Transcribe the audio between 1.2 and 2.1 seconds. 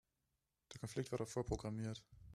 vorprogrammiert.